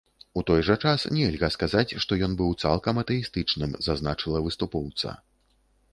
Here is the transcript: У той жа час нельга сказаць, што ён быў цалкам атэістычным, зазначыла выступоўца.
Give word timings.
У 0.39 0.43
той 0.49 0.61
жа 0.69 0.75
час 0.85 1.03
нельга 1.17 1.49
сказаць, 1.57 1.95
што 2.05 2.17
ён 2.27 2.33
быў 2.41 2.57
цалкам 2.65 2.95
атэістычным, 3.03 3.79
зазначыла 3.89 4.37
выступоўца. 4.47 5.09